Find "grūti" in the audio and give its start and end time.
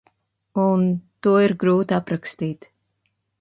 1.65-1.97